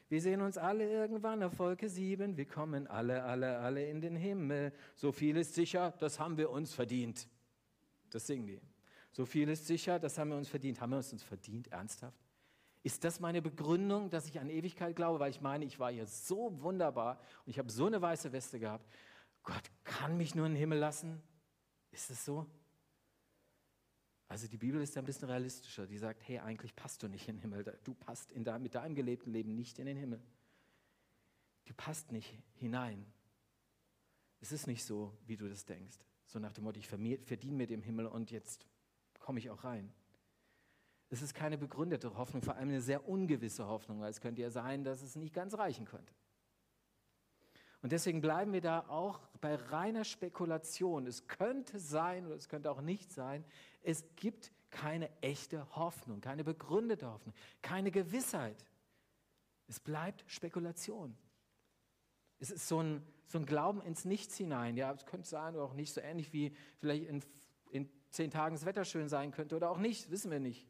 Wir 0.10 0.22
sehen 0.22 0.42
uns 0.42 0.60
alle 0.60 0.88
irgendwann 0.88 1.42
auf 1.42 1.58
Wolke 1.58 1.90
7. 1.90 2.38
Wir 2.38 2.46
kommen 2.46 2.86
alle, 2.86 3.24
alle, 3.24 3.58
alle 3.58 3.84
in 3.90 4.00
den 4.00 4.16
Himmel. 4.16 4.72
So 4.96 5.12
viel 5.12 5.38
ist 5.38 5.56
sicher, 5.56 5.92
das 5.98 6.20
haben 6.20 6.38
wir 6.38 6.52
uns 6.52 6.72
verdient. 6.72 7.28
Das 8.12 8.28
singen 8.28 8.46
die. 8.46 8.62
So 9.12 9.26
viel 9.26 9.50
ist 9.50 9.66
sicher, 9.66 9.98
das 9.98 10.20
haben 10.20 10.30
wir 10.30 10.38
uns 10.38 10.48
verdient. 10.48 10.80
Haben 10.80 10.92
wir 10.92 10.98
uns 10.98 11.12
uns 11.12 11.24
verdient? 11.24 11.70
Ernsthaft? 11.70 12.24
Ist 12.84 13.04
das 13.04 13.20
meine 13.20 13.42
Begründung, 13.42 14.12
dass 14.12 14.28
ich 14.28 14.40
an 14.40 14.52
Ewigkeit 14.52 14.96
glaube? 14.96 15.20
Weil 15.20 15.32
ich 15.32 15.42
meine, 15.42 15.66
ich 15.66 15.80
war 15.80 15.92
hier 15.92 16.06
so 16.06 16.62
wunderbar 16.62 17.20
und 17.44 17.50
ich 17.50 17.58
habe 17.58 17.72
so 17.72 17.88
eine 17.88 18.00
weiße 18.00 18.32
Weste 18.32 18.60
gehabt 18.60 18.86
Gott 19.48 19.72
kann 19.86 20.18
mich 20.18 20.36
nur 20.36 20.46
in 20.46 20.52
den 20.52 20.60
Himmel 20.60 20.78
lassen? 20.78 21.24
Ist 21.92 22.12
es 22.12 22.26
so? 22.26 22.46
Also 24.28 24.48
die 24.48 24.58
Bibel 24.58 24.82
ist 24.82 24.98
ein 24.98 25.06
bisschen 25.06 25.30
realistischer. 25.30 25.88
Die 25.88 25.98
sagt, 25.98 26.28
hey, 26.28 26.40
eigentlich 26.40 26.76
passt 26.76 27.02
du 27.04 27.08
nicht 27.08 27.28
in 27.28 27.38
den 27.38 27.42
Himmel. 27.42 27.80
Du 27.84 27.94
passt 27.94 28.32
in 28.32 28.44
dein, 28.44 28.62
mit 28.62 28.76
deinem 28.76 28.96
gelebten 28.96 29.32
Leben 29.32 29.56
nicht 29.56 29.80
in 29.80 29.86
den 29.86 29.98
Himmel. 29.98 30.22
Du 31.66 31.74
passt 31.74 32.12
nicht 32.12 32.38
hinein. 32.56 33.06
Es 34.40 34.52
ist 34.52 34.68
nicht 34.68 34.84
so, 34.84 35.18
wie 35.26 35.38
du 35.38 35.48
das 35.48 35.66
denkst. 35.66 35.98
So 36.26 36.40
nach 36.40 36.52
dem 36.52 36.66
Motto, 36.66 36.80
ich 36.80 36.88
verdiene 36.88 37.56
mir 37.58 37.68
dem 37.68 37.82
Himmel 37.82 38.08
und 38.08 38.32
jetzt 38.32 38.68
komme 39.20 39.40
ich 39.40 39.50
auch 39.50 39.64
rein. 39.64 39.92
Es 41.10 41.22
ist 41.22 41.34
keine 41.34 41.58
begründete 41.58 42.16
Hoffnung, 42.18 42.42
vor 42.42 42.56
allem 42.56 42.70
eine 42.70 42.82
sehr 42.82 43.08
ungewisse 43.08 43.66
Hoffnung, 43.66 44.02
weil 44.02 44.12
es 44.12 44.20
könnte 44.20 44.42
ja 44.42 44.50
sein, 44.50 44.84
dass 44.84 45.02
es 45.02 45.16
nicht 45.16 45.34
ganz 45.34 45.58
reichen 45.58 45.86
könnte. 45.86 46.14
Und 47.82 47.92
deswegen 47.92 48.22
bleiben 48.22 48.54
wir 48.54 48.62
da 48.62 48.86
auch 48.88 49.20
bei 49.40 49.56
reiner 49.56 50.04
Spekulation. 50.04 51.06
Es 51.06 51.28
könnte 51.28 51.80
sein 51.80 52.26
oder 52.26 52.36
es 52.36 52.50
könnte 52.50 52.72
auch 52.72 52.82
nicht 52.82 53.12
sein. 53.12 53.46
Es 53.84 54.04
gibt 54.16 54.52
keine 54.72 55.10
echte 55.22 55.76
Hoffnung, 55.76 56.22
keine 56.22 56.44
begründete 56.44 57.12
Hoffnung, 57.12 57.34
keine 57.62 57.92
Gewissheit. 57.92 58.66
Es 59.68 59.80
bleibt 59.80 60.24
Spekulation. 60.28 61.16
Es 62.40 62.52
ist 62.52 62.68
so 62.68 62.82
ein, 62.82 63.06
so 63.26 63.38
ein 63.38 63.46
Glauben 63.46 63.82
ins 63.82 64.06
Nichts 64.06 64.38
hinein. 64.38 64.78
Ja, 64.78 64.92
es 64.92 65.06
könnte 65.06 65.28
sein 65.28 65.56
oder 65.56 65.64
auch 65.64 65.74
nicht, 65.74 65.94
so 65.94 66.02
ähnlich 66.02 66.34
wie 66.34 66.56
vielleicht 66.80 67.06
in, 67.06 67.24
in 67.72 67.90
zehn 68.10 68.32
Tagen 68.32 68.56
das 68.56 68.66
Wetter 68.66 68.86
schön 68.86 69.10
sein 69.10 69.32
könnte 69.32 69.56
oder 69.56 69.70
auch 69.70 69.78
nicht, 69.78 70.10
wissen 70.12 70.32
wir 70.32 70.40
nicht. 70.40 70.68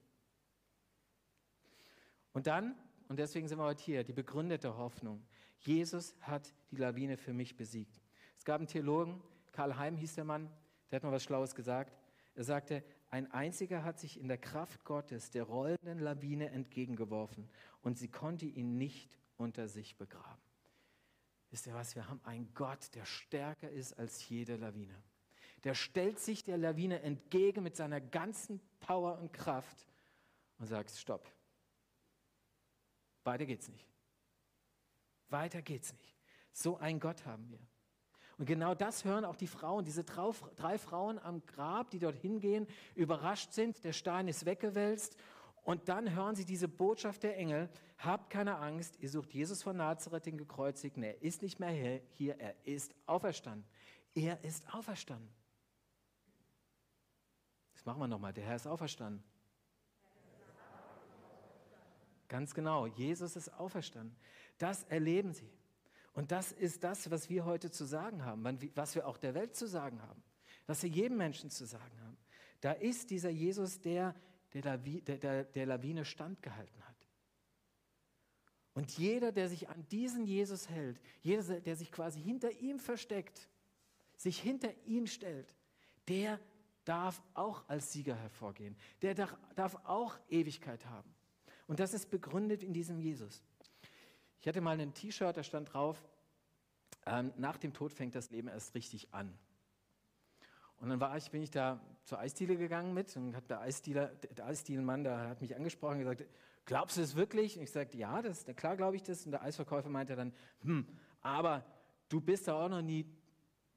Und 2.33 2.47
dann, 2.47 2.75
und 3.07 3.17
deswegen 3.17 3.47
sind 3.47 3.57
wir 3.57 3.65
heute 3.65 3.83
hier, 3.83 4.03
die 4.03 4.13
begründete 4.13 4.77
Hoffnung. 4.77 5.25
Jesus 5.59 6.15
hat 6.21 6.53
die 6.71 6.77
Lawine 6.77 7.17
für 7.17 7.33
mich 7.33 7.55
besiegt. 7.57 8.01
Es 8.37 8.45
gab 8.45 8.59
einen 8.59 8.67
Theologen, 8.67 9.21
Karl 9.51 9.77
Heim 9.77 9.97
hieß 9.97 10.15
der 10.15 10.23
Mann, 10.23 10.49
der 10.89 10.97
hat 10.97 11.03
mal 11.03 11.11
was 11.11 11.23
Schlaues 11.23 11.55
gesagt. 11.55 11.97
Er 12.35 12.43
sagte, 12.43 12.83
ein 13.09 13.31
einziger 13.31 13.83
hat 13.83 13.99
sich 13.99 14.19
in 14.19 14.27
der 14.27 14.37
Kraft 14.37 14.83
Gottes 14.83 15.31
der 15.31 15.43
rollenden 15.43 15.99
Lawine 15.99 16.51
entgegengeworfen 16.51 17.49
und 17.81 17.97
sie 17.97 18.09
konnte 18.09 18.45
ihn 18.45 18.77
nicht 18.77 19.17
unter 19.37 19.67
sich 19.67 19.97
begraben. 19.97 20.41
Wisst 21.49 21.67
ihr 21.67 21.73
was? 21.73 21.95
Wir 21.95 22.09
haben 22.09 22.19
einen 22.23 22.53
Gott, 22.53 22.93
der 22.95 23.05
stärker 23.05 23.69
ist 23.69 23.93
als 23.93 24.27
jede 24.27 24.57
Lawine. 24.57 25.01
Der 25.63 25.73
stellt 25.73 26.19
sich 26.19 26.43
der 26.43 26.57
Lawine 26.57 27.01
entgegen 27.01 27.63
mit 27.63 27.75
seiner 27.75 28.01
ganzen 28.01 28.59
Power 28.79 29.17
und 29.17 29.33
Kraft 29.33 29.87
und 30.59 30.67
sagt: 30.67 30.91
Stopp. 30.91 31.31
Weiter 33.23 33.45
geht's 33.45 33.69
nicht. 33.69 33.87
Weiter 35.29 35.61
geht's 35.61 35.93
nicht. 35.93 36.17
So 36.51 36.77
einen 36.77 36.99
Gott 36.99 37.25
haben 37.25 37.49
wir. 37.49 37.59
Und 38.37 38.45
genau 38.45 38.75
das 38.75 39.03
hören 39.03 39.25
auch 39.25 39.35
die 39.35 39.47
Frauen, 39.47 39.83
diese 39.83 40.03
drei 40.03 40.77
Frauen 40.77 41.17
am 41.19 41.45
Grab, 41.45 41.89
die 41.89 41.99
dort 41.99 42.15
hingehen, 42.15 42.67
überrascht 42.95 43.53
sind, 43.53 43.83
der 43.83 43.93
Stein 43.93 44.27
ist 44.27 44.45
weggewälzt. 44.45 45.17
Und 45.63 45.89
dann 45.89 46.15
hören 46.15 46.35
sie 46.35 46.45
diese 46.45 46.67
Botschaft 46.67 47.23
der 47.23 47.35
Engel, 47.37 47.69
habt 47.97 48.29
keine 48.29 48.57
Angst, 48.57 48.97
ihr 48.99 49.09
sucht 49.09 49.33
Jesus 49.33 49.63
von 49.63 49.75
Nazareth, 49.75 50.27
den 50.27 50.37
gekreuzigten, 50.37 51.03
er 51.03 51.21
ist 51.21 51.41
nicht 51.41 51.59
mehr 51.59 52.01
hier, 52.13 52.39
er 52.39 52.55
ist 52.63 52.95
auferstanden. 53.05 53.67
Er 54.13 54.43
ist 54.43 54.73
auferstanden. 54.73 55.29
Das 57.73 57.85
machen 57.85 57.99
wir 57.99 58.07
nochmal, 58.07 58.33
der 58.33 58.45
Herr 58.45 58.55
ist 58.55 58.65
auferstanden. 58.65 59.23
Ganz 62.27 62.53
genau, 62.53 62.87
Jesus 62.87 63.35
ist 63.35 63.49
auferstanden. 63.49 64.15
Das 64.57 64.83
erleben 64.83 65.33
sie. 65.33 65.51
Und 66.13 66.31
das 66.31 66.51
ist 66.51 66.83
das, 66.83 67.11
was 67.11 67.29
wir 67.29 67.45
heute 67.45 67.69
zu 67.69 67.85
sagen 67.85 68.25
haben, 68.25 68.43
was 68.75 68.95
wir 68.95 69.07
auch 69.07 69.17
der 69.17 69.35
Welt 69.35 69.55
zu 69.55 69.67
sagen 69.67 70.01
haben, 70.01 70.23
was 70.65 70.81
wir 70.81 70.89
jedem 70.89 71.17
Menschen 71.17 71.49
zu 71.49 71.65
sagen 71.65 71.99
haben. 72.01 72.17
Da 72.61 72.71
ist 72.71 73.11
dieser 73.11 73.29
Jesus, 73.29 73.79
der 73.81 74.15
der, 74.53 74.63
Lawi, 74.63 75.01
der, 75.01 75.43
der 75.43 75.65
Lawine 75.65 76.05
standgehalten 76.05 76.85
hat. 76.85 76.95
Und 78.73 78.97
jeder, 78.97 79.31
der 79.31 79.49
sich 79.49 79.69
an 79.69 79.87
diesen 79.89 80.25
Jesus 80.25 80.69
hält, 80.69 81.01
jeder, 81.21 81.59
der 81.59 81.75
sich 81.75 81.91
quasi 81.91 82.21
hinter 82.21 82.51
ihm 82.51 82.79
versteckt, 82.79 83.49
sich 84.15 84.39
hinter 84.39 84.71
ihn 84.85 85.07
stellt, 85.07 85.53
der 86.07 86.39
darf 86.85 87.21
auch 87.33 87.67
als 87.67 87.91
Sieger 87.91 88.15
hervorgehen. 88.15 88.77
Der 89.01 89.13
darf 89.13 89.75
auch 89.83 90.17
Ewigkeit 90.29 90.85
haben. 90.85 91.13
Und 91.65 91.79
das 91.79 91.93
ist 91.93 92.09
begründet 92.09 92.63
in 92.63 92.71
diesem 92.71 92.99
Jesus. 92.99 93.43
Ich 94.39 94.47
hatte 94.47 94.61
mal 94.61 94.79
ein 94.79 94.93
T-Shirt, 94.93 95.35
da 95.35 95.43
stand 95.43 95.73
drauf, 95.73 96.03
ähm, 97.05 97.33
nach 97.37 97.57
dem 97.57 97.73
Tod 97.73 97.93
fängt 97.93 98.15
das 98.15 98.29
Leben 98.29 98.47
erst 98.47 98.75
richtig 98.75 99.13
an. 99.13 99.37
Und 100.79 100.89
dann 100.89 100.99
war 100.99 101.17
ich, 101.17 101.31
bin 101.31 101.41
ich 101.41 101.49
da 101.49 101.79
zur 102.03 102.19
Eisdiele 102.19 102.55
gegangen 102.55 102.93
mit 102.93 103.15
und 103.15 103.35
hat 103.35 103.49
der, 103.49 103.61
Eisdealer, 103.61 104.07
der 104.07 104.45
Eisdielenmann, 104.45 105.03
der 105.03 105.29
hat 105.29 105.41
mich 105.41 105.55
angesprochen 105.55 105.93
und 105.93 105.99
gesagt, 105.99 106.25
glaubst 106.65 106.97
du 106.97 107.01
das 107.01 107.15
wirklich? 107.15 107.57
Und 107.57 107.63
ich 107.63 107.71
sagte, 107.71 107.97
ja, 107.97 108.21
das, 108.21 108.45
klar 108.55 108.77
glaube 108.77 108.95
ich 108.95 109.03
das. 109.03 109.25
Und 109.25 109.31
der 109.31 109.41
Eisverkäufer 109.41 109.89
meinte 109.89 110.15
dann, 110.15 110.33
hm, 110.61 110.87
aber 111.21 111.65
du 112.09 112.21
bist 112.21 112.47
da 112.47 112.53
auch 112.53 112.69
noch 112.69 112.81
nie 112.81 113.05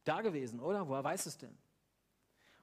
da 0.05 0.21
gewesen, 0.21 0.61
oder? 0.61 0.89
Woher 0.89 1.05
weißt 1.05 1.27
du 1.27 1.31
es 1.31 1.39
denn? 1.39 1.57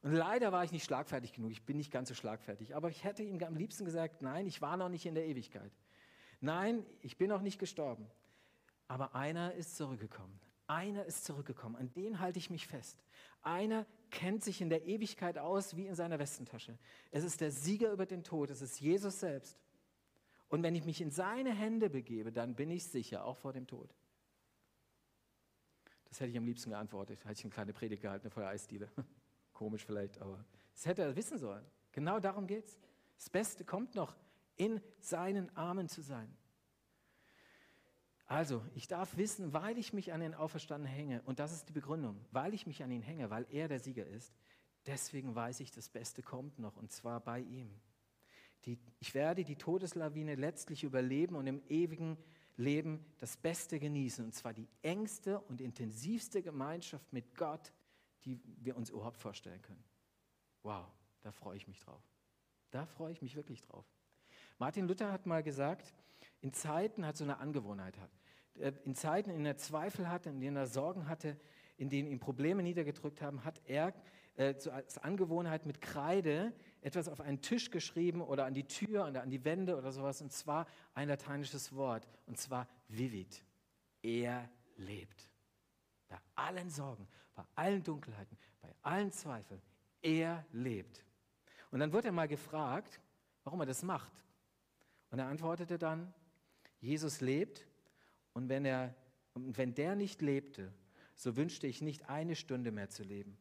Und 0.04 0.14
leider 0.14 0.52
war 0.52 0.64
ich 0.64 0.72
nicht 0.72 0.84
schlagfertig 0.84 1.34
genug. 1.34 1.52
Ich 1.52 1.66
bin 1.66 1.78
nicht 1.78 1.92
ganz 1.92 2.10
so 2.10 2.16
schlagfertig. 2.16 2.76
Aber 2.76 2.90
ich 2.90 3.04
hätte 3.04 3.24
ihm 3.24 3.42
am 3.44 3.56
liebsten 3.56 3.86
gesagt, 3.86 4.22
nein, 4.22 4.46
ich 4.46 4.62
war 4.62 4.78
noch 4.78 4.90
nicht 4.90 5.06
in 5.06 5.16
der 5.16 5.26
Ewigkeit. 5.26 5.72
Nein, 6.40 6.86
ich 7.02 7.18
bin 7.18 7.30
noch 7.30 7.42
nicht 7.42 7.60
gestorben. 7.60 8.08
Aber 8.88 9.16
einer 9.16 9.54
ist 9.54 9.76
zurückgekommen. 9.76 10.40
Einer 10.68 11.06
ist 11.06 11.26
zurückgekommen. 11.26 11.76
An 11.76 11.92
den 11.94 12.20
halte 12.20 12.40
ich 12.40 12.50
mich 12.50 12.68
fest. 12.68 13.04
Einer 13.42 13.86
kennt 14.12 14.44
sich 14.44 14.62
in 14.62 14.70
der 14.70 14.86
Ewigkeit 14.86 15.38
aus 15.38 15.76
wie 15.76 15.88
in 15.88 15.96
seiner 15.96 16.20
Westentasche. 16.20 16.78
Es 17.12 17.24
ist 17.24 17.42
der 17.42 17.52
Sieger 17.52 17.92
über 17.92 18.06
den 18.06 18.24
Tod. 18.24 18.50
Es 18.50 18.62
ist 18.62 18.80
Jesus 18.80 19.20
selbst. 19.20 19.58
Und 20.50 20.64
wenn 20.64 20.76
ich 20.76 20.86
mich 20.86 21.02
in 21.02 21.12
seine 21.12 21.54
Hände 21.54 21.90
begebe, 21.90 22.32
dann 22.32 22.56
bin 22.56 22.70
ich 22.70 22.86
sicher, 22.86 23.26
auch 23.26 23.38
vor 23.38 23.54
dem 23.54 23.68
Tod. 23.68 23.94
Das 26.06 26.20
hätte 26.20 26.32
ich 26.32 26.38
am 26.38 26.46
liebsten 26.46 26.70
geantwortet. 26.70 27.24
Hätte 27.26 27.34
ich 27.34 27.44
eine 27.44 27.54
kleine 27.54 27.74
Predigt 27.74 28.02
gehalten 28.02 28.30
vor 28.30 28.44
der 28.44 28.52
Eisdiele. 28.52 28.90
Komisch 29.54 29.86
vielleicht, 29.86 30.22
aber 30.22 30.46
das 30.74 30.86
hätte 30.86 31.02
er 31.02 31.16
wissen 31.16 31.38
sollen. 31.38 31.66
Genau 31.92 32.20
darum 32.20 32.48
geht 32.48 32.66
es. 32.66 32.78
Das 33.18 33.30
Beste 33.30 33.66
kommt 33.66 33.96
noch, 33.96 34.16
in 34.58 34.82
seinen 35.00 35.56
Armen 35.56 35.88
zu 35.88 36.02
sein. 36.02 36.36
Also, 38.26 38.62
ich 38.76 38.88
darf 38.88 39.16
wissen, 39.16 39.54
weil 39.54 39.78
ich 39.78 39.94
mich 39.94 40.12
an 40.12 40.20
den 40.20 40.34
Auferstandenen 40.34 40.94
hänge, 40.94 41.22
und 41.24 41.40
das 41.40 41.54
ist 41.54 41.70
die 41.70 41.74
Begründung, 41.74 42.20
weil 42.32 42.54
ich 42.54 42.68
mich 42.68 42.84
an 42.84 42.92
ihn 42.92 43.02
hänge, 43.02 43.30
weil 43.30 43.48
er 43.50 43.70
der 43.70 43.80
Sieger 43.80 44.06
ist, 44.06 44.34
deswegen 44.86 45.34
weiß 45.34 45.62
ich, 45.62 45.72
das 45.72 45.88
Beste 45.88 46.22
kommt 46.22 46.60
noch, 46.60 46.76
und 46.76 46.92
zwar 46.92 47.22
bei 47.22 47.40
ihm. 47.40 47.72
Die, 48.66 48.78
ich 49.00 49.14
werde 49.14 49.46
die 49.46 49.56
Todeslawine 49.56 50.36
letztlich 50.36 50.84
überleben 50.84 51.36
und 51.36 51.48
im 51.48 51.62
ewigen 51.70 52.18
Leben 52.58 53.06
das 53.20 53.38
Beste 53.38 53.80
genießen, 53.80 54.26
und 54.26 54.34
zwar 54.34 54.54
die 54.54 54.68
engste 54.82 55.40
und 55.40 55.62
intensivste 55.62 56.42
Gemeinschaft 56.42 57.14
mit 57.14 57.34
Gott, 57.36 57.72
die 58.26 58.42
wir 58.58 58.76
uns 58.76 58.90
überhaupt 58.90 59.18
vorstellen 59.18 59.62
können. 59.62 59.84
Wow, 60.64 60.86
da 61.22 61.32
freue 61.32 61.56
ich 61.56 61.68
mich 61.68 61.80
drauf. 61.80 62.04
Da 62.72 62.86
freue 62.86 63.14
ich 63.14 63.22
mich 63.22 63.38
wirklich 63.38 63.62
drauf. 63.62 63.86
Martin 64.60 64.88
Luther 64.88 65.12
hat 65.12 65.26
mal 65.26 65.44
gesagt, 65.44 65.94
in 66.42 66.54
Zeiten 66.54 67.06
hat 67.06 67.18
so 67.18 67.24
eine 67.24 67.38
Angewohnheit 67.40 67.98
hat. 68.00 68.12
Äh, 68.56 68.74
in 68.86 68.96
Zeiten, 68.96 69.30
in 69.30 69.38
denen 69.38 69.46
er 69.46 69.58
Zweifel 69.58 70.10
hatte, 70.10 70.30
in 70.30 70.40
denen 70.40 70.58
er 70.58 70.68
Sorgen 70.68 71.08
hatte, 71.08 71.38
in 71.78 71.90
denen 71.90 72.10
ihm 72.10 72.20
Probleme 72.20 72.64
niedergedrückt 72.64 73.22
haben, 73.22 73.44
hat 73.44 73.62
er 73.66 73.94
äh, 74.36 74.56
als 74.72 74.98
Angewohnheit 74.98 75.66
mit 75.66 75.82
Kreide 75.82 76.54
etwas 76.82 77.08
auf 77.08 77.22
einen 77.22 77.42
Tisch 77.42 77.70
geschrieben 77.72 78.22
oder 78.22 78.46
an 78.46 78.54
die 78.54 78.68
Tür 78.68 79.08
oder 79.08 79.22
an 79.22 79.30
die 79.30 79.44
Wände 79.44 79.78
oder 79.78 79.92
sowas, 79.92 80.22
und 80.22 80.32
zwar 80.32 80.68
ein 80.94 81.08
lateinisches 81.08 81.74
Wort, 81.76 82.08
und 82.26 82.38
zwar 82.38 82.68
vivit. 82.88 83.44
Er 84.02 84.50
lebt. 84.78 85.30
Bei 86.08 86.18
allen 86.36 86.70
Sorgen, 86.70 87.08
bei 87.36 87.44
allen 87.56 87.84
Dunkelheiten, 87.84 88.38
bei 88.62 88.74
allen 88.82 89.12
Zweifeln, 89.12 89.62
er 90.02 90.46
lebt. 90.52 91.04
Und 91.72 91.80
dann 91.80 91.92
wird 91.92 92.06
er 92.06 92.12
mal 92.12 92.28
gefragt, 92.28 93.02
warum 93.44 93.60
er 93.60 93.66
das 93.66 93.84
macht. 93.84 94.24
Und 95.10 95.20
er 95.20 95.28
antwortete 95.28 95.78
dann, 95.78 96.14
Jesus 96.80 97.22
lebt 97.22 97.68
und 98.34 98.50
wenn, 98.50 98.66
er, 98.66 98.96
und 99.34 99.58
wenn 99.58 99.74
der 99.74 99.96
nicht 99.96 100.22
lebte, 100.22 100.74
so 101.16 101.36
wünschte 101.36 101.68
ich 101.68 101.82
nicht 101.82 102.10
eine 102.10 102.36
Stunde 102.36 102.72
mehr 102.72 102.90
zu 102.90 103.04
leben. 103.04 103.38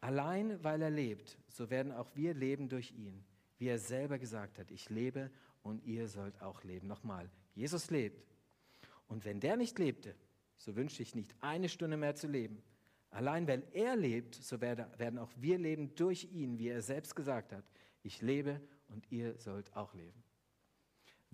Allein 0.00 0.62
weil 0.62 0.82
er 0.82 0.90
lebt, 0.90 1.38
so 1.48 1.70
werden 1.70 1.92
auch 1.92 2.10
wir 2.14 2.34
leben 2.34 2.68
durch 2.68 2.92
ihn. 2.92 3.24
Wie 3.58 3.68
er 3.68 3.78
selber 3.78 4.18
gesagt 4.18 4.58
hat, 4.58 4.70
ich 4.70 4.90
lebe 4.90 5.30
und 5.62 5.84
ihr 5.84 6.08
sollt 6.08 6.42
auch 6.42 6.64
leben. 6.64 6.88
Nochmal, 6.88 7.30
Jesus 7.54 7.90
lebt. 7.90 8.26
Und 9.06 9.24
wenn 9.24 9.40
der 9.40 9.56
nicht 9.56 9.78
lebte, 9.78 10.14
so 10.58 10.74
wünschte 10.76 11.02
ich 11.02 11.14
nicht 11.14 11.34
eine 11.40 11.68
Stunde 11.68 11.96
mehr 11.96 12.16
zu 12.16 12.26
leben. 12.26 12.62
Allein 13.10 13.46
weil 13.46 13.62
er 13.72 13.94
lebt, 13.94 14.34
so 14.34 14.60
werden 14.60 15.18
auch 15.18 15.30
wir 15.36 15.56
leben 15.56 15.94
durch 15.94 16.24
ihn, 16.32 16.58
wie 16.58 16.68
er 16.68 16.82
selbst 16.82 17.14
gesagt 17.14 17.52
hat, 17.52 17.64
ich 18.02 18.20
lebe 18.22 18.60
und 18.88 19.10
ihr 19.12 19.38
sollt 19.38 19.74
auch 19.76 19.94
leben. 19.94 20.23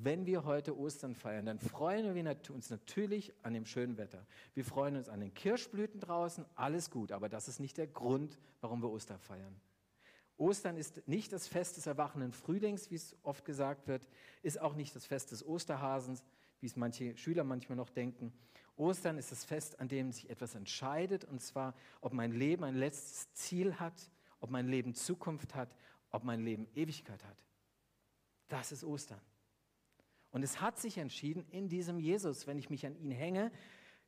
Wenn 0.02 0.24
wir 0.24 0.44
heute 0.44 0.78
Ostern 0.78 1.14
feiern, 1.14 1.44
dann 1.44 1.58
freuen 1.58 2.14
wir 2.14 2.54
uns 2.54 2.70
natürlich 2.70 3.34
an 3.42 3.52
dem 3.52 3.66
schönen 3.66 3.98
Wetter. 3.98 4.26
Wir 4.54 4.64
freuen 4.64 4.96
uns 4.96 5.10
an 5.10 5.20
den 5.20 5.34
Kirschblüten 5.34 6.00
draußen, 6.00 6.46
alles 6.54 6.90
gut, 6.90 7.12
aber 7.12 7.28
das 7.28 7.48
ist 7.48 7.60
nicht 7.60 7.76
der 7.76 7.86
Grund, 7.86 8.38
warum 8.62 8.80
wir 8.80 8.90
Ostern 8.90 9.18
feiern. 9.18 9.60
Ostern 10.38 10.78
ist 10.78 11.06
nicht 11.06 11.34
das 11.34 11.46
Fest 11.46 11.76
des 11.76 11.86
erwachenden 11.86 12.32
Frühlings, 12.32 12.90
wie 12.90 12.94
es 12.94 13.14
oft 13.24 13.44
gesagt 13.44 13.88
wird, 13.88 14.08
ist 14.40 14.58
auch 14.58 14.74
nicht 14.74 14.96
das 14.96 15.04
Fest 15.04 15.32
des 15.32 15.44
Osterhasens, 15.44 16.24
wie 16.60 16.66
es 16.66 16.76
manche 16.76 17.14
Schüler 17.18 17.44
manchmal 17.44 17.76
noch 17.76 17.90
denken. 17.90 18.32
Ostern 18.76 19.18
ist 19.18 19.30
das 19.30 19.44
Fest, 19.44 19.80
an 19.80 19.88
dem 19.88 20.12
sich 20.12 20.30
etwas 20.30 20.54
entscheidet, 20.54 21.26
und 21.26 21.42
zwar, 21.42 21.74
ob 22.00 22.14
mein 22.14 22.32
Leben 22.32 22.64
ein 22.64 22.74
letztes 22.74 23.34
Ziel 23.34 23.74
hat, 23.74 24.10
ob 24.40 24.48
mein 24.48 24.66
Leben 24.66 24.94
Zukunft 24.94 25.54
hat, 25.54 25.76
ob 26.10 26.24
mein 26.24 26.40
Leben 26.40 26.66
Ewigkeit 26.74 27.22
hat. 27.22 27.44
Das 28.48 28.72
ist 28.72 28.82
Ostern. 28.82 29.20
Und 30.31 30.43
es 30.43 30.61
hat 30.61 30.79
sich 30.79 30.99
entschieden 30.99 31.45
in 31.51 31.69
diesem 31.69 31.99
Jesus, 31.99 32.47
wenn 32.47 32.59
ich 32.59 32.71
mich 32.71 32.87
an 32.87 32.97
ihn 32.97 33.11
hänge, 33.11 33.51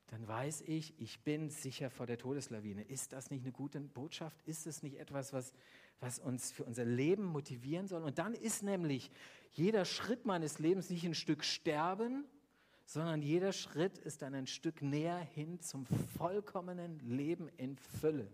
dann 0.09 0.29
weiß 0.29 0.63
ich, 0.67 0.93
ich 1.01 1.21
bin 1.21 1.49
sicher 1.49 1.89
vor 1.89 2.07
der 2.07 2.19
Todeslawine. 2.19 2.83
Ist 2.83 3.13
das 3.13 3.31
nicht 3.31 3.43
eine 3.43 3.53
gute 3.53 3.81
Botschaft? 3.81 4.43
Ist 4.47 4.67
es 4.67 4.83
nicht 4.83 4.99
etwas, 4.99 5.33
was, 5.33 5.55
was 6.01 6.19
uns 6.19 6.53
für 6.53 6.65
unser 6.65 6.85
Leben 6.85 7.25
motivieren 7.25 7.89
soll? 7.89 8.03
Und 8.03 8.19
dann 8.19 8.35
ist 8.35 8.63
nämlich 8.63 9.11
jeder 9.53 9.85
Schritt 9.85 10.27
meines 10.27 10.59
Lebens 10.59 10.91
nicht 10.91 11.05
ein 11.07 11.15
Stück 11.15 11.45
Sterben, 11.45 12.27
sondern 12.85 13.23
jeder 13.23 13.53
Schritt 13.53 13.99
ist 13.99 14.21
dann 14.21 14.35
ein 14.35 14.47
Stück 14.47 14.83
näher 14.83 15.19
hin 15.19 15.61
zum 15.61 15.87
vollkommenen 16.19 16.99
Leben 17.01 17.49
in 17.57 17.77
Fülle. 17.77 18.29